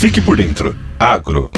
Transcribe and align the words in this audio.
Fique 0.00 0.18
por 0.18 0.34
dentro. 0.34 0.74
Agro. 0.98 1.50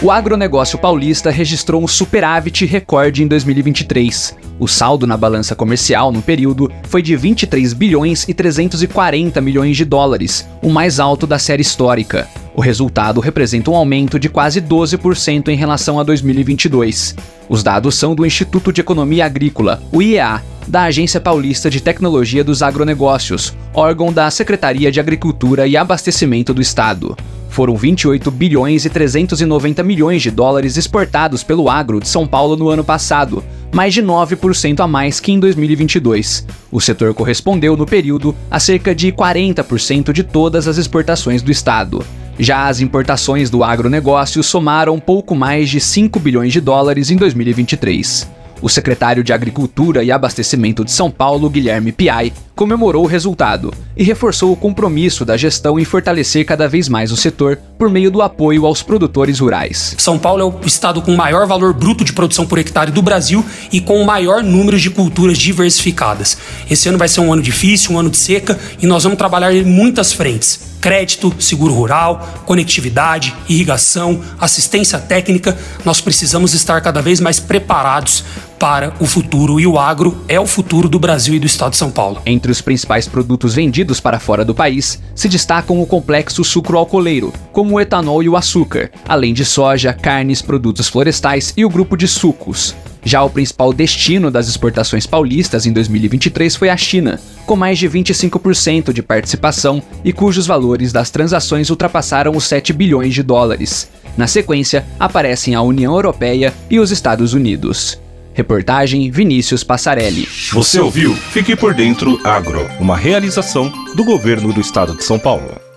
O 0.00 0.08
agronegócio 0.08 0.78
paulista 0.78 1.32
registrou 1.32 1.82
um 1.82 1.88
superávit 1.88 2.64
recorde 2.64 3.24
em 3.24 3.26
2023. 3.26 4.36
O 4.56 4.68
saldo 4.68 5.04
na 5.04 5.16
balança 5.16 5.56
comercial 5.56 6.12
no 6.12 6.22
período 6.22 6.70
foi 6.84 7.02
de 7.02 7.16
23 7.16 7.72
bilhões 7.72 8.24
e 8.28 8.32
340 8.32 9.40
milhões 9.40 9.76
de 9.76 9.84
dólares, 9.84 10.46
o 10.62 10.70
mais 10.70 11.00
alto 11.00 11.26
da 11.26 11.40
série 11.40 11.62
histórica. 11.62 12.28
O 12.54 12.60
resultado 12.60 13.20
representa 13.20 13.72
um 13.72 13.74
aumento 13.74 14.16
de 14.16 14.28
quase 14.28 14.60
12% 14.60 15.48
em 15.48 15.56
relação 15.56 15.98
a 15.98 16.04
2022. 16.04 17.16
Os 17.48 17.64
dados 17.64 17.96
são 17.96 18.14
do 18.14 18.24
Instituto 18.24 18.72
de 18.72 18.80
Economia 18.80 19.26
Agrícola, 19.26 19.82
o 19.90 20.00
IEA, 20.00 20.40
da 20.66 20.84
Agência 20.84 21.20
Paulista 21.20 21.68
de 21.68 21.80
Tecnologia 21.80 22.42
dos 22.42 22.62
Agronegócios, 22.62 23.52
órgão 23.74 24.12
da 24.12 24.30
Secretaria 24.30 24.90
de 24.90 25.00
Agricultura 25.00 25.66
e 25.66 25.76
Abastecimento 25.76 26.54
do 26.54 26.62
Estado 26.62 27.16
foram 27.52 27.76
28 27.76 28.30
bilhões 28.30 28.84
e 28.86 28.90
390 28.90 29.82
milhões 29.82 30.22
de 30.22 30.30
dólares 30.30 30.76
exportados 30.76 31.44
pelo 31.44 31.68
agro 31.68 32.00
de 32.00 32.08
São 32.08 32.26
Paulo 32.26 32.56
no 32.56 32.68
ano 32.70 32.82
passado, 32.82 33.44
mais 33.72 33.92
de 33.92 34.02
9% 34.02 34.80
a 34.80 34.88
mais 34.88 35.20
que 35.20 35.30
em 35.30 35.38
2022. 35.38 36.46
O 36.70 36.80
setor 36.80 37.12
correspondeu 37.12 37.76
no 37.76 37.84
período 37.84 38.34
a 38.50 38.58
cerca 38.58 38.94
de 38.94 39.12
40% 39.12 40.12
de 40.12 40.24
todas 40.24 40.66
as 40.66 40.78
exportações 40.78 41.42
do 41.42 41.52
estado. 41.52 42.02
Já 42.38 42.68
as 42.68 42.80
importações 42.80 43.50
do 43.50 43.62
agronegócio 43.62 44.42
somaram 44.42 44.98
pouco 44.98 45.34
mais 45.34 45.68
de 45.68 45.78
5 45.78 46.18
bilhões 46.18 46.52
de 46.52 46.60
dólares 46.60 47.10
em 47.10 47.16
2023. 47.16 48.41
O 48.62 48.68
secretário 48.68 49.24
de 49.24 49.32
Agricultura 49.32 50.04
e 50.04 50.12
Abastecimento 50.12 50.84
de 50.84 50.92
São 50.92 51.10
Paulo, 51.10 51.50
Guilherme 51.50 51.90
Piai, 51.90 52.32
comemorou 52.54 53.02
o 53.02 53.08
resultado 53.08 53.74
e 53.96 54.04
reforçou 54.04 54.52
o 54.52 54.56
compromisso 54.56 55.24
da 55.24 55.36
gestão 55.36 55.80
em 55.80 55.84
fortalecer 55.84 56.46
cada 56.46 56.68
vez 56.68 56.88
mais 56.88 57.10
o 57.10 57.16
setor 57.16 57.58
por 57.76 57.90
meio 57.90 58.08
do 58.08 58.22
apoio 58.22 58.64
aos 58.64 58.80
produtores 58.80 59.40
rurais. 59.40 59.96
São 59.98 60.16
Paulo 60.16 60.42
é 60.42 60.44
o 60.44 60.60
estado 60.64 61.02
com 61.02 61.16
maior 61.16 61.44
valor 61.44 61.74
bruto 61.74 62.04
de 62.04 62.12
produção 62.12 62.46
por 62.46 62.56
hectare 62.56 62.92
do 62.92 63.02
Brasil 63.02 63.44
e 63.72 63.80
com 63.80 64.00
o 64.00 64.06
maior 64.06 64.44
número 64.44 64.78
de 64.78 64.90
culturas 64.90 65.38
diversificadas. 65.38 66.38
Esse 66.70 66.88
ano 66.88 66.98
vai 66.98 67.08
ser 67.08 67.20
um 67.20 67.32
ano 67.32 67.42
difícil, 67.42 67.92
um 67.92 67.98
ano 67.98 68.10
de 68.10 68.16
seca 68.16 68.56
e 68.80 68.86
nós 68.86 69.02
vamos 69.02 69.18
trabalhar 69.18 69.52
em 69.52 69.64
muitas 69.64 70.12
frentes 70.12 70.71
crédito, 70.82 71.32
seguro 71.38 71.72
rural, 71.72 72.42
conectividade, 72.44 73.32
irrigação, 73.48 74.20
assistência 74.38 74.98
técnica, 74.98 75.56
nós 75.84 76.00
precisamos 76.00 76.52
estar 76.54 76.80
cada 76.80 77.00
vez 77.00 77.20
mais 77.20 77.38
preparados 77.38 78.24
para 78.58 78.92
o 78.98 79.06
futuro 79.06 79.60
e 79.60 79.66
o 79.66 79.78
agro 79.78 80.24
é 80.28 80.40
o 80.40 80.46
futuro 80.46 80.88
do 80.88 80.98
Brasil 80.98 81.34
e 81.34 81.38
do 81.38 81.46
estado 81.46 81.70
de 81.70 81.76
São 81.76 81.90
Paulo. 81.90 82.20
Entre 82.26 82.50
os 82.50 82.60
principais 82.60 83.06
produtos 83.06 83.54
vendidos 83.54 84.00
para 84.00 84.18
fora 84.18 84.44
do 84.44 84.54
país 84.54 85.00
se 85.14 85.28
destacam 85.28 85.80
o 85.80 85.86
complexo 85.86 86.42
sucro-alcooleiro, 86.42 87.32
como 87.52 87.76
o 87.76 87.80
etanol 87.80 88.20
e 88.20 88.28
o 88.28 88.36
açúcar, 88.36 88.90
além 89.08 89.32
de 89.32 89.44
soja, 89.44 89.92
carnes, 89.92 90.42
produtos 90.42 90.88
florestais 90.88 91.54
e 91.56 91.64
o 91.64 91.70
grupo 91.70 91.96
de 91.96 92.08
sucos. 92.08 92.74
Já 93.04 93.22
o 93.22 93.30
principal 93.30 93.72
destino 93.72 94.30
das 94.30 94.48
exportações 94.48 95.06
paulistas 95.06 95.66
em 95.66 95.72
2023 95.72 96.54
foi 96.54 96.68
a 96.68 96.76
China, 96.76 97.20
com 97.46 97.56
mais 97.56 97.78
de 97.78 97.88
25% 97.88 98.92
de 98.92 99.02
participação 99.02 99.82
e 100.04 100.12
cujos 100.12 100.46
valores 100.46 100.92
das 100.92 101.10
transações 101.10 101.68
ultrapassaram 101.68 102.36
os 102.36 102.44
7 102.44 102.72
bilhões 102.72 103.12
de 103.12 103.22
dólares. 103.22 103.90
Na 104.16 104.26
sequência, 104.26 104.86
aparecem 105.00 105.54
a 105.54 105.62
União 105.62 105.94
Europeia 105.94 106.52
e 106.70 106.78
os 106.78 106.90
Estados 106.90 107.34
Unidos. 107.34 107.98
Reportagem 108.34 109.10
Vinícius 109.10 109.62
Passarelli. 109.64 110.26
Você 110.52 110.80
ouviu? 110.80 111.14
Fique 111.14 111.54
por 111.56 111.74
dentro 111.74 112.18
Agro, 112.24 112.66
uma 112.80 112.96
realização 112.96 113.70
do 113.94 114.04
governo 114.04 114.52
do 114.52 114.60
estado 114.60 114.96
de 114.96 115.04
São 115.04 115.18
Paulo. 115.18 115.71